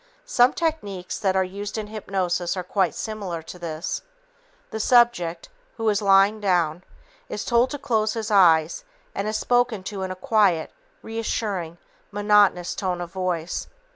Some 0.25 0.53
techniques 0.53 1.19
that 1.19 1.35
are 1.35 1.43
used 1.43 1.77
in 1.77 1.85
hypnosis 1.85 2.57
are 2.57 2.63
quite 2.63 2.95
similar 2.95 3.43
to 3.43 3.59
this. 3.59 4.01
The 4.71 4.79
subject, 4.79 5.49
who 5.77 5.87
is 5.89 6.01
lying 6.01 6.39
down, 6.41 6.83
is 7.29 7.45
told 7.45 7.69
to 7.69 7.77
close 7.77 8.13
his 8.13 8.31
eyes 8.31 8.83
and 9.13 9.27
is 9.27 9.37
spoken 9.37 9.83
to 9.83 10.01
in 10.01 10.09
a 10.09 10.15
quiet, 10.15 10.71
reassuring, 11.03 11.77
monotonous 12.11 12.73
tone 12.73 12.99
of 12.99 13.11
voice. 13.11 13.67